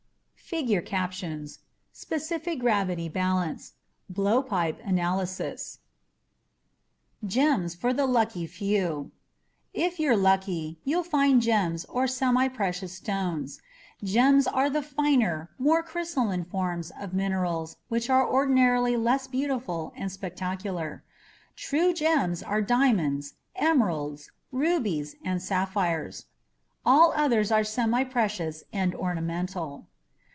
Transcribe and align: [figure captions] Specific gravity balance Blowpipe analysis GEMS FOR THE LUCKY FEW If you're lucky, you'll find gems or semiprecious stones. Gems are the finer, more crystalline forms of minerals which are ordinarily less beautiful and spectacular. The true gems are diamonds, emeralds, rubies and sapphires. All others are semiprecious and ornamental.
[figure 0.51 0.81
captions] 0.81 1.59
Specific 1.93 2.59
gravity 2.59 3.07
balance 3.07 3.71
Blowpipe 4.11 4.81
analysis 4.85 5.77
GEMS 7.25 7.73
FOR 7.73 7.93
THE 7.93 8.05
LUCKY 8.05 8.47
FEW 8.47 9.11
If 9.73 9.97
you're 9.97 10.17
lucky, 10.17 10.77
you'll 10.83 11.05
find 11.07 11.41
gems 11.41 11.85
or 11.85 12.03
semiprecious 12.03 12.89
stones. 12.89 13.61
Gems 14.03 14.45
are 14.45 14.69
the 14.69 14.81
finer, 14.81 15.51
more 15.57 15.81
crystalline 15.81 16.43
forms 16.43 16.91
of 16.99 17.13
minerals 17.13 17.77
which 17.87 18.09
are 18.09 18.27
ordinarily 18.27 18.97
less 18.97 19.27
beautiful 19.27 19.93
and 19.95 20.11
spectacular. 20.11 21.01
The 21.55 21.61
true 21.61 21.93
gems 21.93 22.43
are 22.43 22.61
diamonds, 22.61 23.35
emeralds, 23.55 24.29
rubies 24.51 25.15
and 25.23 25.41
sapphires. 25.41 26.25
All 26.85 27.13
others 27.15 27.53
are 27.53 27.63
semiprecious 27.63 28.63
and 28.73 28.93
ornamental. 28.93 29.87